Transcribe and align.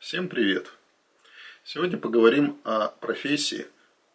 Всем 0.00 0.28
привет! 0.28 0.72
Сегодня 1.62 1.98
поговорим 1.98 2.58
о 2.64 2.88
профессии 2.88 3.66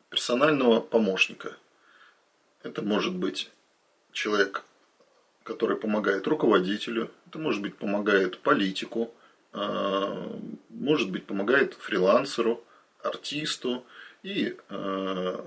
персонального 0.10 0.82
помощника. 0.82 1.56
Это 2.64 2.82
может 2.82 3.14
быть 3.14 3.52
человек, 4.12 4.64
который 5.44 5.78
помогает 5.78 6.26
руководителю, 6.26 7.12
это 7.28 7.38
может 7.38 7.62
быть 7.62 7.78
помогает 7.78 8.40
политику, 8.40 9.14
а, 9.54 10.36
может 10.70 11.12
быть 11.12 11.28
помогает 11.28 11.76
фрилансеру, 11.76 12.66
артисту 13.04 13.86
и 14.24 14.58
а, 14.70 15.46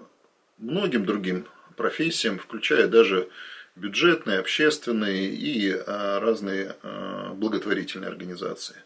многим 0.59 1.05
другим 1.05 1.49
профессиям, 1.77 2.39
включая 2.39 2.87
даже 2.87 3.29
бюджетные, 3.75 4.39
общественные 4.39 5.31
и 5.35 5.73
а, 5.73 6.21
разные 6.21 6.77
благотворительные 7.35 8.09
организации. 8.09 8.77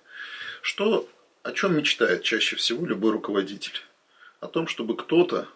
Что 0.63 1.07
о 1.43 1.53
чем 1.53 1.77
мечтает 1.77 2.23
чаще 2.23 2.57
всего 2.57 2.87
любой 2.87 3.13
руководитель? 3.13 3.83
О 4.41 4.47
том, 4.47 4.67
чтобы 4.67 4.97
кто-то 4.97 5.49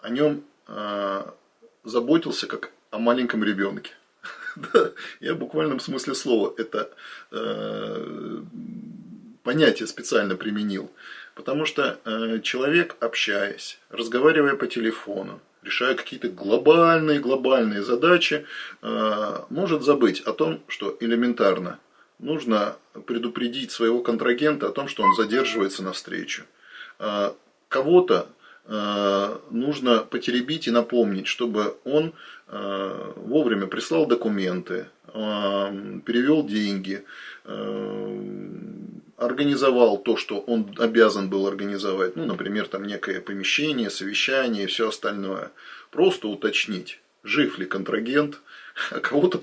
о 0.00 0.08
нем 0.08 0.44
э, 0.68 1.22
заботился 1.84 2.46
как 2.46 2.70
о 2.90 2.98
маленьком 2.98 3.44
ребенке. 3.44 3.92
да, 4.56 4.92
я 5.20 5.34
в 5.34 5.38
буквальном 5.38 5.80
смысле 5.80 6.14
слова 6.14 6.54
это 6.56 6.90
э, 7.30 8.42
понятие 9.42 9.86
специально 9.86 10.36
применил. 10.36 10.90
Потому 11.34 11.64
что 11.64 11.98
э, 12.04 12.40
человек, 12.42 12.96
общаясь, 13.00 13.78
разговаривая 13.90 14.54
по 14.54 14.66
телефону, 14.66 15.40
решая 15.62 15.94
какие-то 15.94 16.28
глобальные-глобальные 16.28 17.82
задачи, 17.82 18.46
э, 18.82 19.38
может 19.48 19.82
забыть 19.82 20.20
о 20.20 20.32
том, 20.32 20.62
что 20.68 20.96
элементарно 21.00 21.78
нужно 22.22 22.76
предупредить 23.06 23.70
своего 23.70 24.00
контрагента 24.00 24.68
о 24.68 24.72
том, 24.72 24.88
что 24.88 25.02
он 25.02 25.14
задерживается 25.14 25.82
на 25.82 25.92
встречу. 25.92 26.44
А, 26.98 27.34
кого-то 27.68 28.28
а, 28.64 29.40
нужно 29.50 29.98
потеребить 29.98 30.68
и 30.68 30.70
напомнить, 30.70 31.26
чтобы 31.26 31.76
он 31.84 32.14
а, 32.46 33.12
вовремя 33.16 33.66
прислал 33.66 34.06
документы, 34.06 34.86
перевел 35.04 36.46
деньги, 36.46 37.04
организовал 39.18 39.98
то, 39.98 40.16
что 40.16 40.38
он 40.38 40.74
обязан 40.78 41.28
был 41.28 41.46
организовать, 41.46 42.16
ну, 42.16 42.24
например, 42.24 42.66
там 42.66 42.84
некое 42.84 43.20
помещение, 43.20 43.90
совещание 43.90 44.64
и 44.64 44.68
все 44.68 44.88
остальное. 44.88 45.50
Просто 45.90 46.28
уточнить, 46.28 47.00
жив 47.24 47.58
ли 47.58 47.66
контрагент, 47.66 48.40
а 48.90 49.00
кого-то 49.00 49.38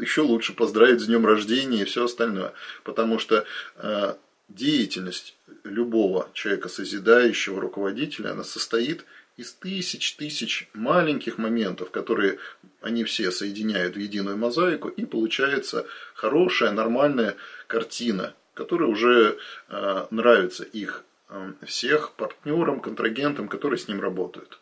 еще 0.00 0.22
лучше 0.22 0.54
поздравить 0.54 1.00
с 1.00 1.06
днем 1.06 1.26
рождения 1.26 1.82
и 1.82 1.84
все 1.84 2.04
остальное. 2.04 2.52
Потому 2.82 3.18
что 3.18 3.44
э, 3.76 4.14
деятельность 4.48 5.36
любого 5.64 6.28
человека, 6.32 6.68
созидающего 6.68 7.60
руководителя, 7.60 8.32
она 8.32 8.44
состоит 8.44 9.04
из 9.36 9.52
тысяч 9.52 10.14
тысяч 10.14 10.68
маленьких 10.74 11.38
моментов, 11.38 11.90
которые 11.90 12.38
они 12.80 13.04
все 13.04 13.30
соединяют 13.30 13.96
в 13.96 13.98
единую 13.98 14.36
мозаику, 14.36 14.88
и 14.88 15.04
получается 15.04 15.86
хорошая, 16.14 16.70
нормальная 16.70 17.36
картина, 17.66 18.34
которая 18.54 18.88
уже 18.88 19.38
э, 19.68 20.06
нравится 20.10 20.62
их 20.62 21.04
э, 21.28 21.52
всех 21.62 22.12
партнерам, 22.12 22.80
контрагентам, 22.80 23.48
которые 23.48 23.78
с 23.78 23.88
ним 23.88 24.00
работают. 24.00 24.60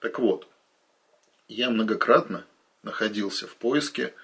Так 0.00 0.18
вот, 0.18 0.48
я 1.46 1.70
многократно 1.70 2.44
находился 2.82 3.46
в 3.46 3.56
поиске 3.56 4.14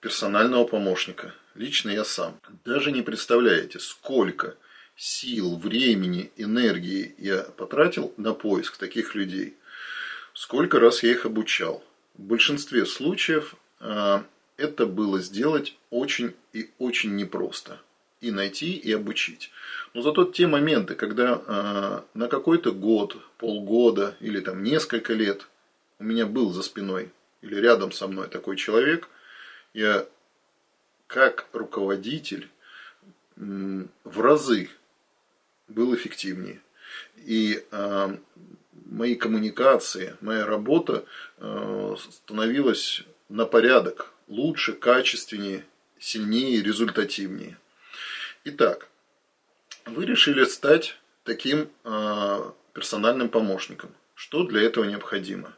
персонального 0.00 0.64
помощника. 0.64 1.34
Лично 1.54 1.90
я 1.90 2.04
сам. 2.04 2.38
Даже 2.64 2.92
не 2.92 3.02
представляете, 3.02 3.78
сколько 3.78 4.56
сил, 4.96 5.56
времени, 5.56 6.30
энергии 6.36 7.14
я 7.18 7.42
потратил 7.42 8.12
на 8.16 8.34
поиск 8.34 8.76
таких 8.76 9.14
людей. 9.14 9.54
Сколько 10.32 10.80
раз 10.80 11.02
я 11.02 11.12
их 11.12 11.26
обучал. 11.26 11.82
В 12.14 12.22
большинстве 12.22 12.86
случаев 12.86 13.54
э, 13.80 14.22
это 14.56 14.86
было 14.86 15.20
сделать 15.20 15.76
очень 15.90 16.34
и 16.52 16.70
очень 16.78 17.16
непросто. 17.16 17.80
И 18.20 18.30
найти, 18.30 18.72
и 18.72 18.92
обучить. 18.92 19.50
Но 19.92 20.02
зато 20.02 20.24
те 20.24 20.46
моменты, 20.46 20.94
когда 20.94 21.42
э, 21.46 22.00
на 22.14 22.28
какой-то 22.28 22.72
год, 22.72 23.16
полгода 23.38 24.16
или 24.20 24.40
там 24.40 24.62
несколько 24.62 25.12
лет 25.12 25.46
у 25.98 26.04
меня 26.04 26.26
был 26.26 26.52
за 26.52 26.62
спиной 26.62 27.10
или 27.42 27.56
рядом 27.56 27.92
со 27.92 28.08
мной 28.08 28.28
такой 28.28 28.56
человек, 28.56 29.08
я 29.74 30.06
как 31.06 31.46
руководитель 31.52 32.48
в 33.36 34.20
разы 34.20 34.70
был 35.68 35.94
эффективнее. 35.94 36.60
И 37.16 37.64
э, 37.70 38.16
мои 38.86 39.14
коммуникации, 39.14 40.16
моя 40.20 40.46
работа 40.46 41.04
э, 41.38 41.96
становилась 41.98 43.02
на 43.28 43.44
порядок 43.44 44.12
лучше, 44.28 44.72
качественнее, 44.72 45.64
сильнее, 45.98 46.62
результативнее. 46.62 47.58
Итак, 48.44 48.88
вы 49.84 50.06
решили 50.06 50.44
стать 50.44 50.98
таким 51.24 51.68
э, 51.84 52.50
персональным 52.72 53.28
помощником. 53.28 53.90
Что 54.14 54.44
для 54.44 54.62
этого 54.62 54.84
необходимо? 54.84 55.54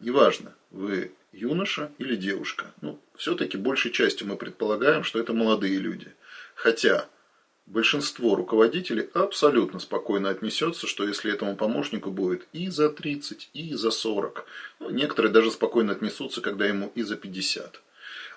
Неважно, 0.00 0.54
вы 0.70 1.12
юноша 1.32 1.90
или 1.98 2.14
девушка. 2.14 2.72
Ну, 2.80 3.00
все-таки 3.16 3.56
большей 3.56 3.90
частью 3.90 4.26
мы 4.28 4.36
предполагаем, 4.36 5.02
что 5.02 5.18
это 5.18 5.32
молодые 5.32 5.78
люди. 5.78 6.14
Хотя 6.54 7.08
большинство 7.66 8.34
руководителей 8.34 9.08
абсолютно 9.12 9.78
спокойно 9.80 10.30
отнесется, 10.30 10.86
что 10.86 11.06
если 11.06 11.32
этому 11.32 11.56
помощнику 11.56 12.10
будет 12.10 12.46
и 12.52 12.68
за 12.68 12.90
30, 12.90 13.50
и 13.52 13.74
за 13.74 13.90
40. 13.90 14.46
Ну, 14.80 14.90
некоторые 14.90 15.32
даже 15.32 15.50
спокойно 15.50 15.92
отнесутся, 15.92 16.40
когда 16.40 16.66
ему 16.66 16.92
и 16.94 17.02
за 17.02 17.16
50. 17.16 17.80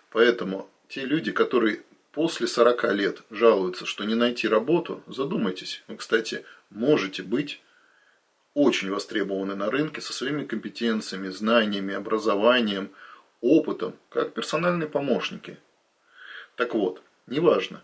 Поэтому 0.10 0.70
те 0.90 1.06
люди, 1.06 1.32
которые 1.32 1.84
после 2.12 2.48
40 2.48 2.94
лет 2.94 3.22
жалуются, 3.30 3.86
что 3.86 4.04
не 4.04 4.16
найти 4.16 4.48
работу, 4.48 5.04
задумайтесь. 5.08 5.84
Вы, 5.88 5.98
кстати, 5.98 6.44
можете 6.70 7.24
быть 7.24 7.62
очень 8.54 8.92
востребованы 8.92 9.56
на 9.56 9.70
рынке 9.70 10.02
со 10.02 10.14
своими 10.14 10.46
компетенциями, 10.46 11.30
знаниями, 11.30 11.94
образованием, 11.94 12.92
опытом, 13.40 13.96
как 14.10 14.34
персональные 14.34 14.90
помощники. 14.90 15.58
Так 16.56 16.74
вот, 16.74 17.02
неважно, 17.28 17.82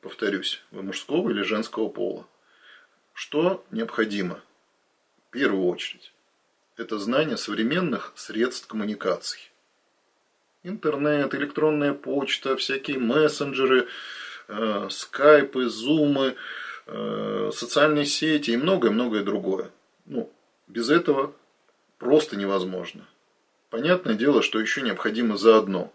повторюсь, 0.00 0.62
вы 0.70 0.82
мужского 0.82 1.30
или 1.30 1.42
женского 1.42 1.88
пола, 1.88 2.26
что 3.12 3.64
необходимо? 3.70 4.40
В 5.28 5.30
первую 5.30 5.66
очередь, 5.66 6.12
это 6.76 6.98
знание 6.98 7.36
современных 7.36 8.12
средств 8.16 8.66
коммуникаций. 8.66 9.52
Интернет, 10.62 11.34
электронная 11.34 11.94
почта, 11.94 12.56
всякие 12.56 12.98
мессенджеры, 12.98 13.86
э, 14.48 14.88
скайпы, 14.90 15.68
зумы– 15.68 16.36
социальные 17.52 18.06
сети 18.06 18.50
и 18.50 18.56
многое-многое 18.56 19.22
другое. 19.22 19.70
Ну, 20.06 20.32
без 20.66 20.90
этого 20.90 21.32
просто 21.98 22.36
невозможно. 22.36 23.06
Понятное 23.68 24.14
дело, 24.14 24.42
что 24.42 24.58
еще 24.58 24.82
необходимо 24.82 25.36
заодно 25.36 25.92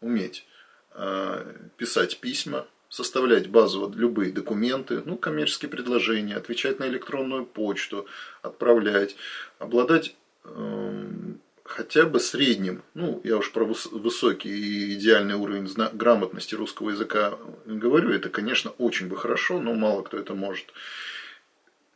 уметь 0.00 0.46
э, 0.94 1.54
писать 1.76 2.20
письма, 2.20 2.66
составлять 2.88 3.48
базово 3.48 3.92
любые 3.94 4.32
документы, 4.32 5.02
ну, 5.04 5.16
коммерческие 5.16 5.70
предложения, 5.70 6.36
отвечать 6.36 6.78
на 6.78 6.88
электронную 6.88 7.44
почту, 7.44 8.06
отправлять, 8.40 9.16
обладать 9.58 10.16
эм, 10.44 11.27
хотя 11.68 12.06
бы 12.06 12.18
средним, 12.18 12.82
ну, 12.94 13.20
я 13.24 13.36
уж 13.36 13.52
про 13.52 13.64
высокий 13.64 14.48
и 14.48 14.94
идеальный 14.94 15.34
уровень 15.34 15.68
грамотности 15.92 16.54
русского 16.54 16.90
языка 16.90 17.38
говорю, 17.66 18.10
это, 18.10 18.30
конечно, 18.30 18.70
очень 18.78 19.06
бы 19.06 19.16
хорошо, 19.16 19.60
но 19.60 19.74
мало 19.74 20.02
кто 20.02 20.18
это 20.18 20.34
может. 20.34 20.66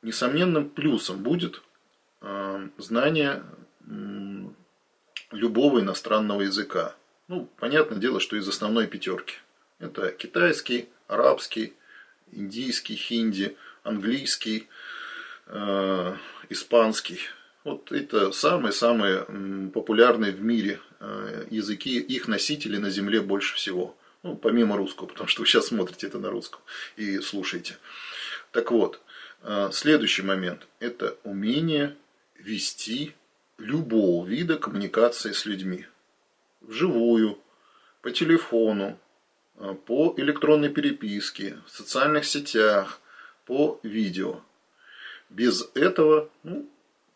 Несомненным 0.02 0.68
плюсом 0.68 1.22
будет 1.22 1.62
э, 2.20 2.68
знание 2.76 3.42
э, 3.88 4.44
любого 5.30 5.80
иностранного 5.80 6.42
языка. 6.42 6.94
Ну, 7.28 7.48
понятное 7.58 7.98
дело, 7.98 8.20
что 8.20 8.36
из 8.36 8.46
основной 8.46 8.86
пятерки. 8.86 9.36
Это 9.78 10.10
китайский, 10.12 10.88
арабский, 11.06 11.72
индийский, 12.30 12.94
хинди, 12.94 13.56
английский, 13.84 14.68
э, 15.46 16.16
испанский– 16.50 17.20
вот 17.64 17.92
это 17.92 18.32
самые-самые 18.32 19.70
популярные 19.72 20.32
в 20.32 20.42
мире 20.42 20.80
э, 21.00 21.46
языки, 21.50 21.98
их 21.98 22.28
носители 22.28 22.76
на 22.76 22.90
Земле 22.90 23.20
больше 23.20 23.54
всего. 23.54 23.96
Ну, 24.22 24.36
помимо 24.36 24.76
русского, 24.76 25.06
потому 25.06 25.28
что 25.28 25.42
вы 25.42 25.46
сейчас 25.46 25.66
смотрите 25.66 26.06
это 26.06 26.18
на 26.18 26.30
русском 26.30 26.60
и 26.96 27.18
слушаете. 27.18 27.76
Так 28.52 28.70
вот, 28.70 29.00
э, 29.42 29.70
следующий 29.72 30.22
момент– 30.22 30.66
это 30.80 31.16
умение 31.24 31.96
вести 32.36 33.14
любого 33.58 34.26
вида 34.26 34.58
коммуникации 34.58 35.32
с 35.32 35.46
людьми. 35.46 35.86
Вживую, 36.60 37.38
по 38.00 38.10
телефону, 38.10 38.98
э, 39.56 39.74
по 39.86 40.14
электронной 40.16 40.68
переписке, 40.68 41.58
в 41.66 41.70
социальных 41.70 42.24
сетях, 42.24 43.00
по 43.44 43.80
видео. 43.82 44.40
Без 45.30 45.68
этого 45.74 46.30
ну, 46.42 46.68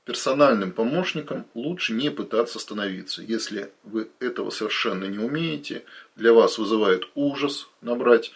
персональным 0.07 0.71
помощником 0.71 1.47
лучше 1.55 1.93
не 1.93 2.11
пытаться 2.11 2.61
становиться. 2.61 3.23
Если 3.23 3.71
вы 3.83 4.09
этого 4.21 4.51
совершенно 4.51 5.05
не 5.05 5.19
умеете, 5.19 5.85
для 6.15 6.33
вас 6.33 6.59
вызывает 6.59 7.09
ужас 7.17 7.69
набрать 7.83 8.33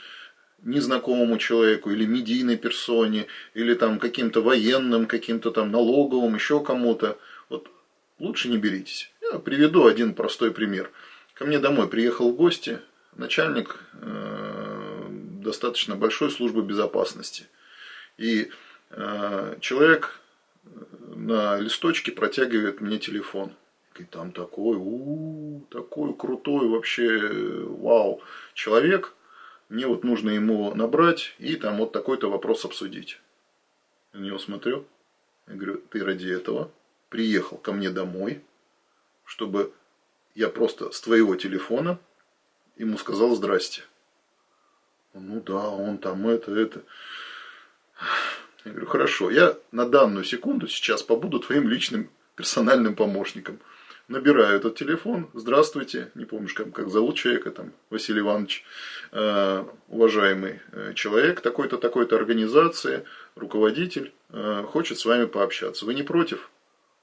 незнакомому 0.62 1.38
человеку 1.38 1.90
или 1.90 2.04
медийной 2.04 2.56
персоне, 2.56 3.26
или 3.54 3.74
там 3.74 4.00
каким-то 4.00 4.42
военным, 4.42 5.06
каким-то 5.06 5.52
там 5.52 5.70
налоговым, 5.70 6.34
еще 6.34 6.62
кому-то. 6.62 7.16
Вот 7.48 7.70
лучше 8.18 8.48
не 8.48 8.58
беритесь. 8.58 9.12
Я 9.22 9.38
приведу 9.38 9.86
один 9.86 10.14
простой 10.14 10.50
пример. 10.50 10.90
Ко 11.34 11.46
мне 11.46 11.60
домой 11.60 11.88
приехал 11.88 12.32
в 12.32 12.36
гости 12.36 12.80
начальник 13.14 13.76
э, 13.92 15.06
достаточно 15.40 15.94
большой 15.94 16.32
службы 16.32 16.62
безопасности. 16.62 17.46
И 18.18 18.50
э, 18.90 19.56
человек 19.60 20.19
на 21.30 21.60
листочке 21.60 22.10
протягивает 22.10 22.80
мне 22.80 22.98
телефон. 22.98 23.52
И 23.96 24.04
там 24.04 24.32
такой, 24.32 24.76
у, 24.78 25.64
такой 25.70 26.14
крутой 26.14 26.68
вообще, 26.68 27.64
вау, 27.66 28.22
человек. 28.54 29.14
Мне 29.68 29.86
вот 29.86 30.02
нужно 30.02 30.30
ему 30.30 30.74
набрать 30.74 31.34
и 31.38 31.54
там 31.54 31.76
вот 31.76 31.92
такой-то 31.92 32.28
вопрос 32.28 32.64
обсудить. 32.64 33.20
Я 34.12 34.20
на 34.20 34.24
него 34.24 34.38
смотрю. 34.38 34.84
Я 35.46 35.54
говорю, 35.54 35.80
ты 35.90 36.04
ради 36.04 36.28
этого 36.28 36.70
приехал 37.08 37.58
ко 37.58 37.72
мне 37.72 37.90
домой, 37.90 38.42
чтобы 39.24 39.72
я 40.34 40.48
просто 40.48 40.90
с 40.90 41.00
твоего 41.00 41.36
телефона 41.36 41.98
ему 42.76 42.98
сказал 42.98 43.36
здрасте. 43.36 43.82
Ну 45.14 45.40
да, 45.40 45.68
он 45.68 45.98
там 45.98 46.26
это, 46.26 46.52
это. 46.52 46.82
Я 48.64 48.72
говорю, 48.72 48.86
хорошо, 48.86 49.30
я 49.30 49.56
на 49.72 49.88
данную 49.88 50.24
секунду 50.24 50.68
сейчас 50.68 51.02
побуду 51.02 51.38
твоим 51.38 51.68
личным 51.68 52.10
персональным 52.36 52.94
помощником. 52.94 53.58
Набираю 54.08 54.56
этот 54.56 54.74
телефон, 54.74 55.30
здравствуйте, 55.34 56.10
не 56.16 56.24
помнишь, 56.24 56.52
как, 56.52 56.72
как 56.72 56.90
зовут 56.90 57.16
человека, 57.16 57.52
там, 57.52 57.72
Василий 57.90 58.20
Иванович, 58.20 58.64
э, 59.12 59.64
уважаемый 59.88 60.60
э, 60.72 60.94
человек 60.94 61.40
такой-то, 61.40 61.78
такой-то 61.78 62.16
организации, 62.16 63.04
руководитель, 63.36 64.12
э, 64.30 64.64
хочет 64.66 64.98
с 64.98 65.04
вами 65.04 65.26
пообщаться. 65.26 65.86
Вы 65.86 65.94
не 65.94 66.02
против? 66.02 66.50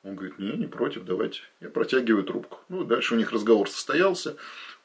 Он 0.04 0.15
говорит, 0.15 0.38
не, 0.38 0.51
не 0.51 0.68
против, 0.68 1.06
давайте. 1.06 1.42
Я 1.62 1.69
протягиваю 1.69 2.25
трубку. 2.25 2.59
Ну, 2.68 2.83
дальше 2.83 3.15
у 3.15 3.18
них 3.18 3.31
разговор 3.31 3.69
состоялся. 3.69 4.36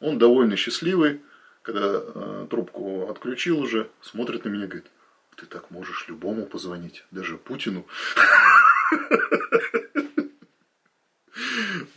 Он 0.01 0.17
довольно 0.19 0.55
счастливый, 0.55 1.23
когда 1.63 2.03
э, 2.05 2.47
трубку 2.49 3.11
отключил 3.11 3.59
уже, 3.59 3.91
смотрит 4.01 4.45
на 4.45 4.49
меня 4.49 4.65
и 4.65 4.69
говорит, 4.69 4.91
ты 5.43 5.49
так 5.49 5.73
можешь 5.73 6.07
любому 6.07 6.47
позвонить, 6.47 7.05
даже 7.11 7.37
Путину. 7.37 7.85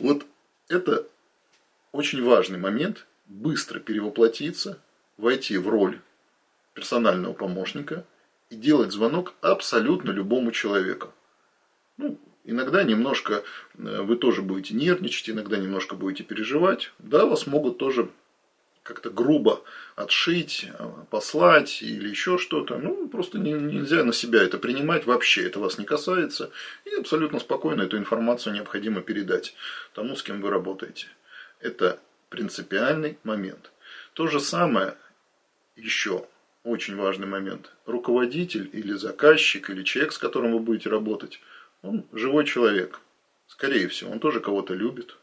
Вот 0.00 0.26
это 0.68 1.06
очень 1.92 2.24
важный 2.24 2.58
момент, 2.58 3.06
быстро 3.26 3.78
перевоплотиться, 3.78 4.80
войти 5.16 5.58
в 5.58 5.68
роль 5.68 6.00
персонального 6.74 7.34
помощника 7.34 8.04
и 8.50 8.56
делать 8.56 8.90
звонок 8.90 9.34
абсолютно 9.42 10.10
любому 10.10 10.50
человеку. 10.50 11.12
Ну, 11.96 12.18
иногда 12.44 12.82
немножко 12.82 13.44
э, 13.78 14.02
вы 14.02 14.16
тоже 14.16 14.42
будете 14.42 14.74
нервничать, 14.74 15.30
иногда 15.30 15.56
немножко 15.56 15.94
будете 15.94 16.24
переживать. 16.24 16.92
Да, 16.98 17.26
вас 17.26 17.46
могут 17.46 17.78
тоже 17.78 18.10
как-то 18.86 19.10
грубо 19.10 19.62
отшить, 19.96 20.68
э, 20.78 20.90
послать 21.10 21.82
или 21.82 22.08
еще 22.08 22.38
что-то. 22.38 22.78
Ну, 22.78 23.08
просто 23.08 23.38
не, 23.38 23.52
нельзя 23.52 24.04
на 24.04 24.12
себя 24.12 24.42
это 24.42 24.58
принимать 24.58 25.06
вообще, 25.06 25.46
это 25.46 25.58
вас 25.58 25.78
не 25.78 25.84
касается. 25.84 26.50
И 26.84 26.94
абсолютно 26.94 27.40
спокойно 27.40 27.82
эту 27.82 27.98
информацию 27.98 28.54
необходимо 28.54 29.02
передать 29.02 29.54
тому, 29.94 30.14
с 30.14 30.22
кем 30.22 30.40
вы 30.40 30.50
работаете. 30.50 31.08
Это 31.60 31.98
принципиальный 32.28 33.18
момент. 33.24 33.72
То 34.14 34.28
же 34.28 34.40
самое 34.40 34.96
еще 35.74 36.26
очень 36.62 36.96
важный 36.96 37.26
момент. 37.26 37.72
Руководитель 37.86 38.70
или 38.72 38.92
заказчик 38.92 39.70
или 39.70 39.82
человек, 39.82 40.12
с 40.12 40.18
которым 40.18 40.52
вы 40.52 40.60
будете 40.60 40.90
работать, 40.90 41.40
он 41.82 42.04
живой 42.12 42.44
человек. 42.44 43.00
Скорее 43.48 43.88
всего, 43.88 44.10
он 44.10 44.20
тоже 44.20 44.40
кого-то 44.40 44.74
любит, 44.74 45.16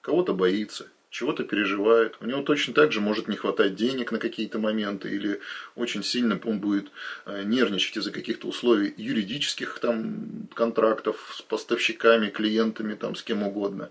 кого-то 0.00 0.34
боится, 0.34 0.88
чего-то 1.10 1.44
переживает. 1.44 2.16
У 2.20 2.26
него 2.26 2.42
точно 2.42 2.74
так 2.74 2.92
же 2.92 3.00
может 3.00 3.28
не 3.28 3.36
хватать 3.36 3.74
денег 3.74 4.12
на 4.12 4.18
какие-то 4.18 4.58
моменты, 4.58 5.08
или 5.08 5.40
очень 5.74 6.02
сильно 6.02 6.40
он 6.44 6.60
будет 6.60 6.90
э, 7.26 7.42
нервничать 7.44 7.96
из-за 7.96 8.10
каких-то 8.10 8.48
условий 8.48 8.92
юридических 8.96 9.78
там, 9.78 10.48
контрактов 10.54 11.34
с 11.36 11.42
поставщиками, 11.42 12.28
клиентами, 12.28 12.94
там, 12.94 13.14
с 13.14 13.22
кем 13.22 13.42
угодно. 13.42 13.90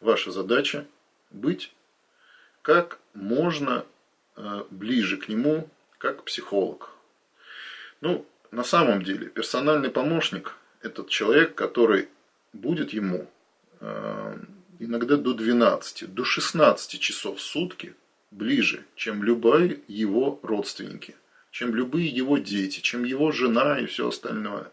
Ваша 0.00 0.30
задача 0.30 0.86
быть 1.30 1.72
как 2.62 2.98
можно 3.14 3.84
э, 4.36 4.64
ближе 4.70 5.16
к 5.16 5.28
нему, 5.28 5.68
как 5.98 6.24
психолог. 6.24 6.90
Ну, 8.00 8.26
на 8.50 8.64
самом 8.64 9.02
деле, 9.02 9.26
персональный 9.26 9.90
помощник– 9.90 10.54
этот 10.82 11.08
человек, 11.08 11.54
который 11.54 12.08
будет 12.52 12.92
ему 12.92 13.30
э, 13.80 14.36
иногда 14.78 15.16
до 15.16 15.34
12, 15.34 16.12
до 16.12 16.24
16 16.24 17.00
часов 17.00 17.38
в 17.38 17.42
сутки 17.42 17.94
ближе, 18.30 18.84
чем 18.94 19.22
любые 19.22 19.80
его 19.88 20.38
родственники, 20.42 21.16
чем 21.50 21.74
любые 21.74 22.08
его 22.08 22.38
дети, 22.38 22.80
чем 22.80 23.04
его 23.04 23.32
жена 23.32 23.78
и 23.78 23.86
все 23.86 24.08
остальное. 24.08 24.70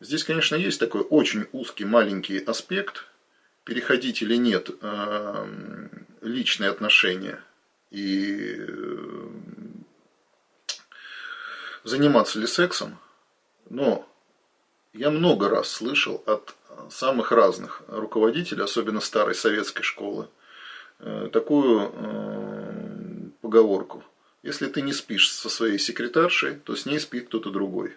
Здесь, 0.00 0.24
конечно, 0.24 0.54
есть 0.54 0.78
такой 0.78 1.02
очень 1.02 1.46
узкий 1.52 1.84
маленький 1.84 2.38
аспект, 2.38 3.04
переходить 3.64 4.22
или 4.22 4.36
нет 4.36 4.70
э, 4.80 5.88
личные 6.22 6.70
отношения 6.70 7.42
и 7.90 8.56
э, 8.58 9.28
заниматься 11.84 12.38
ли 12.38 12.46
сексом, 12.46 12.98
но 13.68 14.08
я 14.92 15.10
много 15.10 15.48
раз 15.48 15.70
слышал 15.70 16.22
от 16.26 16.54
самых 16.90 17.32
разных 17.32 17.82
руководителей, 17.88 18.62
особенно 18.62 19.00
старой 19.00 19.34
советской 19.34 19.82
школы, 19.82 20.28
э, 21.00 21.28
такую 21.32 21.92
э, 21.92 23.28
поговорку. 23.42 24.02
Если 24.42 24.66
ты 24.66 24.82
не 24.82 24.92
спишь 24.92 25.30
со 25.30 25.48
своей 25.48 25.78
секретаршей, 25.78 26.56
то 26.56 26.74
с 26.74 26.86
ней 26.86 26.98
спит 26.98 27.28
кто-то 27.28 27.50
другой. 27.50 27.96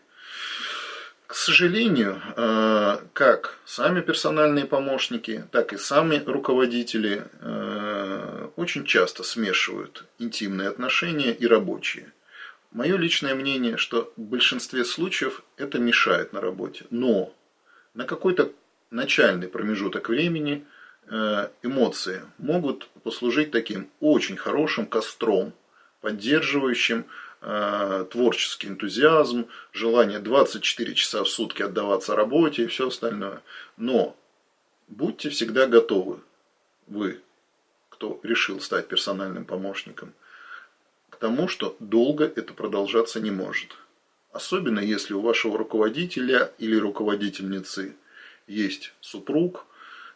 К 1.28 1.36
сожалению, 1.36 2.22
э, 2.36 2.98
как 3.14 3.58
сами 3.66 4.02
персональные 4.02 4.66
помощники, 4.66 5.46
так 5.52 5.72
и 5.74 5.78
сами 5.78 6.22
руководители 6.26 7.24
очень 8.58 8.86
часто 8.86 9.24
смешивают 9.24 10.04
интимные 10.20 10.68
отношения 10.68 11.32
и 11.32 11.48
рабочие. 11.48 12.12
Мое 12.72 12.98
личное 12.98 13.36
мнение, 13.36 13.76
что 13.76 14.14
в 14.16 14.22
большинстве 14.22 14.86
случаев 14.86 15.44
это 15.58 15.78
мешает 15.78 16.32
на 16.32 16.40
работе. 16.40 16.86
Но 16.90 17.34
на 17.94 18.06
какой-то 18.06 18.54
начальный 18.92 19.50
промежуток 19.50 20.08
времени 20.08 20.66
э, 21.08 21.50
эмоции 21.64 22.22
могут 22.38 22.88
послужить 23.04 23.52
таким 23.52 23.90
очень 24.00 24.38
хорошим 24.38 24.86
костром, 24.86 25.52
поддерживающим 26.00 27.06
э, 27.42 28.06
творческий 28.10 28.70
энтузиазм, 28.70 29.48
желание 29.74 30.20
24 30.20 30.94
часа 30.96 31.26
в 31.26 31.30
сутки 31.30 31.64
отдаваться 31.64 32.16
работе 32.16 32.64
и 32.64 32.68
все 32.68 32.88
остальное. 32.88 33.42
Но 33.76 34.16
будьте 34.88 35.30
всегда 35.30 35.68
готовы, 35.68 36.20
вы, 36.88 37.20
кто 37.90 38.22
решил 38.24 38.62
стать 38.62 38.88
персональным 38.88 39.44
помощником, 39.44 40.14
тому, 41.22 41.48
что 41.48 41.78
долго 41.80 42.26
это 42.26 42.54
продолжаться 42.54 43.22
не 43.22 43.30
может. 43.30 43.78
Особенно 44.34 44.80
если 44.80 45.14
у 45.14 45.22
вашего 45.22 45.56
руководителя 45.56 46.52
или 46.58 46.76
руководительницы 46.76 47.96
есть 48.48 48.94
супруг, 49.02 49.68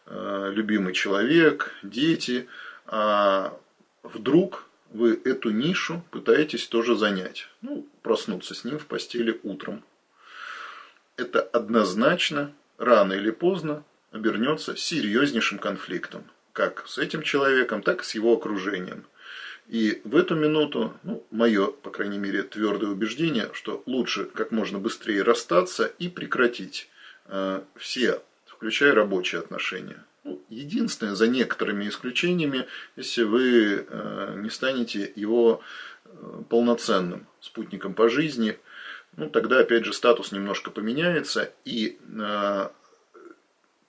э, 0.06 0.50
любимый 0.52 0.92
человек, 0.94 1.72
дети, 1.84 2.48
а 2.86 3.56
вдруг 4.02 4.66
вы 4.92 5.20
эту 5.24 5.50
нишу 5.50 6.02
пытаетесь 6.10 6.66
тоже 6.66 6.96
занять. 6.96 7.48
Ну, 7.62 7.86
проснуться 8.02 8.54
с 8.54 8.64
ним 8.64 8.78
в 8.80 8.86
постели 8.86 9.38
утром. 9.44 9.84
Это 11.16 11.40
однозначно, 11.40 12.52
рано 12.78 13.12
или 13.12 13.30
поздно, 13.30 13.84
обернется 14.10 14.76
серьезнейшим 14.76 15.58
конфликтом. 15.58 16.24
Как 16.52 16.88
с 16.88 16.98
этим 16.98 17.22
человеком, 17.22 17.82
так 17.82 18.02
и 18.02 18.04
с 18.04 18.14
его 18.16 18.32
окружением. 18.32 19.04
И 19.68 20.00
в 20.04 20.14
эту 20.14 20.36
минуту, 20.36 20.94
ну, 21.02 21.24
мое, 21.30 21.66
по 21.66 21.90
крайней 21.90 22.18
мере, 22.18 22.42
твердое 22.42 22.90
убеждение, 22.90 23.50
что 23.52 23.82
лучше 23.86 24.24
как 24.26 24.52
можно 24.52 24.78
быстрее 24.78 25.22
расстаться 25.22 25.86
и 25.98 26.08
прекратить 26.08 26.88
Э, 27.28 27.62
все, 27.76 28.22
включая 28.46 28.94
рабочие 28.94 29.40
отношения. 29.40 30.04
Ну, 30.24 30.40
единственное, 30.48 31.14
за 31.14 31.28
некоторыми 31.28 31.88
исключениями, 31.88 32.66
если 32.96 33.22
вы 33.22 33.86
э, 33.88 34.34
не 34.36 34.50
станете 34.50 35.12
его 35.16 35.60
э, 36.04 36.42
полноценным 36.48 37.26
спутником 37.40 37.94
по 37.94 38.08
жизни, 38.08 38.58
ну, 39.16 39.28
тогда, 39.30 39.60
опять 39.60 39.84
же, 39.84 39.92
статус 39.92 40.32
немножко 40.32 40.70
поменяется, 40.70 41.52
и 41.64 41.98
э, 42.00 42.68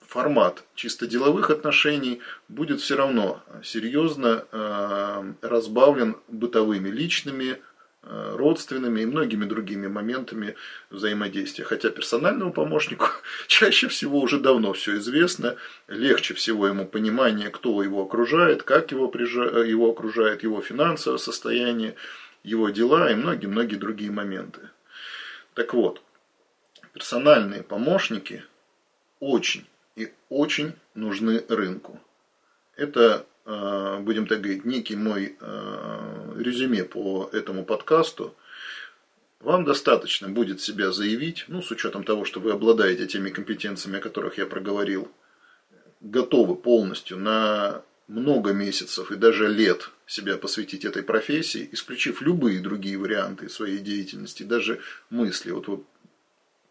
формат 0.08 0.64
чисто 0.74 1.06
деловых 1.06 1.50
отношений 1.50 2.22
будет 2.48 2.82
все 2.82 2.96
равно 2.96 3.44
серьезно 3.64 4.46
э, 4.52 5.34
разбавлен 5.42 6.18
бытовыми, 6.28 6.90
личными, 6.90 7.62
э, 8.04 8.36
родственными 8.36 9.02
и 9.02 9.06
многими 9.06 9.46
другими 9.46 9.88
моментами 9.88 10.56
взаимодействия. 10.90 11.66
Хотя 11.66 11.90
персональному 11.90 12.54
помощнику 12.54 13.08
чаще 13.48 13.90
всего 13.90 14.20
уже 14.20 14.40
давно 14.40 14.74
все 14.74 14.98
известно, 14.98 15.58
легче 15.88 16.34
всего 16.34 16.68
ему 16.68 16.86
понимание, 16.86 17.50
кто 17.50 17.84
его 17.84 18.04
окружает, 18.04 18.64
как 18.64 18.92
его, 18.92 19.12
его 19.14 19.92
окружает, 19.92 20.44
его 20.44 20.62
финансовое 20.62 21.18
состояние, 21.18 21.96
его 22.44 22.70
дела 22.70 23.12
и 23.12 23.16
многие-многие 23.16 23.76
другие 23.76 24.12
моменты. 24.12 24.62
Так 25.54 25.74
вот, 25.74 26.02
персональные 26.94 27.64
помощники 27.64 28.44
очень 29.20 29.66
и 29.98 30.14
очень 30.30 30.74
нужны 30.94 31.44
рынку. 31.50 32.00
Это, 32.76 33.26
э, 33.46 34.00
будем 34.00 34.28
так 34.28 34.42
говорить, 34.42 34.64
некий 34.64 34.96
мой 34.96 35.36
э, 35.40 36.34
резюме 36.38 36.84
по 36.84 37.30
этому 37.34 37.66
подкасту. 37.66 38.36
Вам 39.40 39.66
достаточно 39.66 40.30
будет 40.30 40.62
себя 40.62 40.92
заявить, 40.92 41.46
ну, 41.48 41.62
с 41.62 41.72
учетом 41.72 42.04
того, 42.04 42.26
что 42.26 42.40
вы 42.40 42.52
обладаете 42.52 43.08
теми 43.08 43.30
компетенциями, 43.30 43.98
о 43.98 44.02
которых 44.02 44.38
я 44.38 44.46
проговорил, 44.46 45.12
готовы 46.00 46.56
полностью 46.56 47.18
на 47.18 47.82
много 48.08 48.54
месяцев 48.54 49.12
и 49.12 49.16
даже 49.16 49.48
лет 49.48 49.90
себя 50.06 50.38
посвятить 50.38 50.86
этой 50.86 51.04
профессии, 51.04 51.68
исключив 51.72 52.22
любые 52.22 52.60
другие 52.60 52.98
варианты 52.98 53.50
своей 53.50 53.80
деятельности, 53.80 54.44
даже 54.44 54.80
мысли. 55.10 55.52
Вот 55.52 55.68
вы 55.68 55.84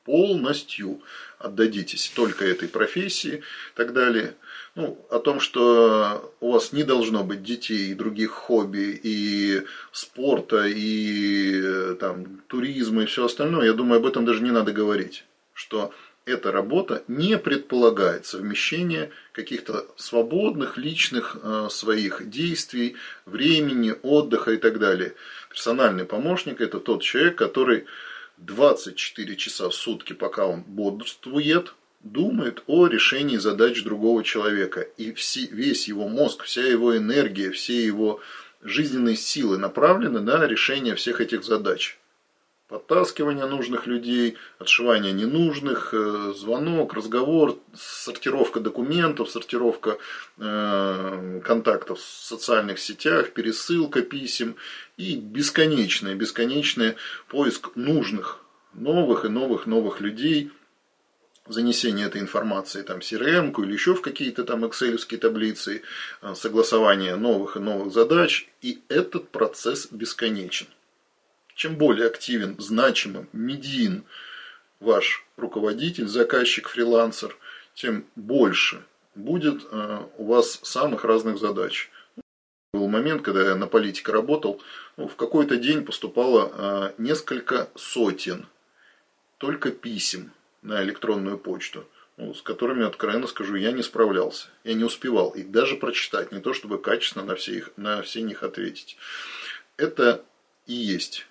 полностью 0.06 1.02
отдадитесь 1.38 2.10
только 2.14 2.46
этой 2.46 2.68
профессии 2.68 3.36
и 3.36 3.76
так 3.76 3.92
далее. 3.92 4.34
Ну, 4.74 4.98
о 5.10 5.18
том, 5.18 5.40
что 5.40 6.32
у 6.40 6.52
вас 6.52 6.72
не 6.72 6.82
должно 6.82 7.24
быть 7.24 7.42
детей 7.42 7.90
и 7.90 7.94
других 7.94 8.30
хобби, 8.30 8.98
и 9.02 9.62
спорта, 9.92 10.66
и 10.66 11.94
там, 11.96 12.42
туризма, 12.46 13.02
и 13.02 13.06
все 13.06 13.24
остальное, 13.24 13.66
я 13.66 13.72
думаю, 13.72 13.98
об 13.98 14.06
этом 14.06 14.24
даже 14.24 14.42
не 14.42 14.50
надо 14.50 14.72
говорить. 14.72 15.24
Что 15.52 15.92
эта 16.26 16.50
работа 16.50 17.04
не 17.08 17.38
предполагает 17.38 18.26
совмещение 18.26 19.10
каких-то 19.32 19.86
свободных 19.96 20.76
личных 20.76 21.36
э, 21.40 21.68
своих 21.70 22.28
действий, 22.28 22.96
времени, 23.26 23.94
отдыха 24.02 24.50
и 24.52 24.56
так 24.56 24.78
далее. 24.78 25.14
Персональный 25.48 26.04
помощник– 26.04 26.60
это 26.60 26.80
тот 26.80 27.02
человек, 27.02 27.36
который 27.36 27.86
24 28.38 29.36
часа 29.36 29.68
в 29.68 29.74
сутки, 29.74 30.12
пока 30.12 30.46
он 30.46 30.62
бодрствует, 30.62 31.74
думает 32.00 32.62
о 32.66 32.86
решении 32.86 33.36
задач 33.36 33.82
другого 33.82 34.22
человека. 34.22 34.80
И 34.80 35.12
все, 35.12 35.46
весь 35.46 35.88
его 35.88 36.08
мозг, 36.08 36.44
вся 36.44 36.62
его 36.62 36.96
энергия, 36.96 37.50
все 37.50 37.84
его 37.84 38.20
жизненные 38.62 39.16
силы 39.16 39.58
направлены 39.58 40.20
на 40.20 40.46
решение 40.46 40.94
всех 40.94 41.20
этих 41.20 41.44
задач. 41.44 41.98
Подтаскивание 42.68 43.46
нужных 43.46 43.86
людей, 43.86 44.36
отшивание 44.58 45.12
ненужных, 45.12 45.94
э, 45.94 46.32
звонок, 46.36 46.94
разговор, 46.94 47.56
сортировка 47.76 48.58
документов, 48.58 49.30
сортировка 49.30 49.98
э, 50.38 51.40
контактов 51.44 52.00
в 52.00 52.02
социальных 52.02 52.80
сетях, 52.80 53.30
пересылка 53.30 54.02
писем 54.02 54.56
и 54.96 55.14
бесконечный, 55.14 56.16
бесконечный 56.16 56.96
поиск 57.28 57.76
нужных, 57.76 58.40
новых 58.74 59.24
и 59.24 59.28
новых, 59.28 59.66
новых 59.66 60.00
людей, 60.00 60.50
занесение 61.46 62.06
этой 62.06 62.20
информации 62.20 62.82
там, 62.82 63.00
в 63.00 63.04
CRM 63.04 63.54
или 63.62 63.74
еще 63.74 63.94
в 63.94 64.02
какие-то 64.02 64.42
там 64.42 64.64
excel 64.64 64.98
таблицы, 65.18 65.82
э, 66.20 66.34
согласование 66.34 67.14
новых 67.14 67.56
и 67.56 67.60
новых 67.60 67.92
задач. 67.92 68.48
И 68.60 68.80
этот 68.88 69.28
процесс 69.28 69.86
бесконечен. 69.92 70.66
Чем 71.56 71.76
более 71.76 72.06
активен, 72.08 72.54
значимым, 72.58 73.30
медиин 73.32 74.04
ваш 74.78 75.24
руководитель, 75.38 76.06
заказчик, 76.06 76.68
фрилансер, 76.68 77.34
тем 77.72 78.04
больше 78.14 78.84
будет 79.14 79.62
э, 79.70 80.00
у 80.18 80.26
вас 80.26 80.60
самых 80.62 81.06
разных 81.06 81.38
задач. 81.38 81.90
Был 82.74 82.88
момент, 82.88 83.22
когда 83.22 83.42
я 83.42 83.54
на 83.54 83.66
политике 83.66 84.12
работал, 84.12 84.60
ну, 84.98 85.08
в 85.08 85.16
какой-то 85.16 85.56
день 85.56 85.86
поступало 85.86 86.52
э, 86.52 86.92
несколько 86.98 87.70
сотен 87.74 88.46
только 89.38 89.70
писем 89.70 90.32
на 90.60 90.82
электронную 90.82 91.38
почту, 91.38 91.88
ну, 92.18 92.34
с 92.34 92.42
которыми, 92.42 92.84
откровенно 92.84 93.26
скажу, 93.26 93.54
я 93.54 93.72
не 93.72 93.82
справлялся. 93.82 94.48
Я 94.62 94.74
не 94.74 94.84
успевал 94.84 95.30
их 95.30 95.50
даже 95.50 95.76
прочитать, 95.76 96.32
не 96.32 96.40
то 96.40 96.52
чтобы 96.52 96.76
качественно 96.76 97.24
на 97.24 97.34
все, 97.34 97.54
их, 97.54 97.70
на 97.78 98.02
все 98.02 98.20
них 98.20 98.42
ответить. 98.42 98.98
Это 99.78 100.22
и 100.66 100.74
есть 100.74 101.26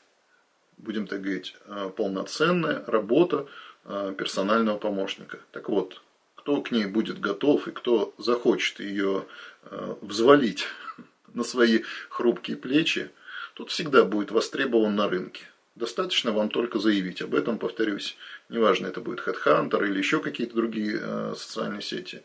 будем 0.78 1.08
так 1.08 1.22
говорить, 1.22 1.56
э, 1.66 1.92
полноценная 1.96 2.84
работа 2.88 3.48
э, 3.86 4.14
персонального 4.18 4.78
помощника. 4.78 5.40
Так 5.52 5.70
вот, 5.70 6.02
кто 6.36 6.62
к 6.62 6.72
ней 6.72 6.86
будет 6.86 7.20
готов 7.20 7.68
и 7.68 7.72
кто 7.72 8.14
захочет 8.18 8.80
ее 8.80 9.26
э, 9.64 9.96
взвалить 10.02 10.66
на 11.34 11.44
свои 11.44 11.82
хрупкие 12.10 12.58
плечи, 12.58 13.12
тот 13.54 13.72
всегда 13.72 14.04
будет 14.04 14.32
востребован 14.32 14.96
на 14.96 15.10
рынке. 15.10 15.46
Достаточно 15.76 16.32
вам 16.32 16.50
только 16.50 16.80
заявить 16.80 17.22
об 17.22 17.36
этом, 17.36 17.58
повторюсь. 17.58 18.16
Неважно, 18.48 18.88
это 18.88 19.02
будет 19.02 19.20
HeadHunter 19.20 19.86
или 19.86 19.98
еще 19.98 20.20
какие-то 20.22 20.56
другие 20.56 21.36
социальные 21.36 21.82
сети. 21.82 22.24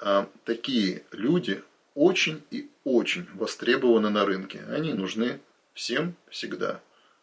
А 0.00 0.30
такие 0.44 1.04
люди 1.12 1.62
очень 1.94 2.42
и 2.50 2.70
очень 2.84 3.26
востребованы 3.34 4.08
на 4.08 4.24
рынке. 4.24 4.64
Они 4.70 4.94
нужны 4.94 5.40
всем 5.74 6.14
всегда. 6.30 6.80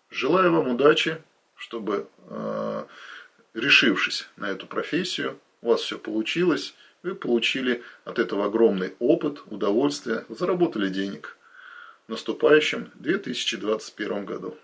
Желаю 0.09 0.53
вам 0.53 0.69
удачи, 0.69 1.21
чтобы, 1.55 2.07
э, 2.29 2.85
решившись 3.53 4.29
на 4.37 4.49
эту 4.49 4.65
профессию, 4.67 5.39
у 5.61 5.69
вас 5.69 5.81
все 5.81 5.97
получилось, 5.97 6.75
вы 7.03 7.15
получили 7.15 7.83
от 8.05 8.19
этого 8.19 8.45
огромный 8.45 8.95
опыт, 8.99 9.41
удовольствие, 9.47 10.25
заработали 10.29 10.89
денег 10.89 11.37
в 12.07 12.11
наступающем 12.11 12.91
2021 12.95 14.25
году. 14.25 14.57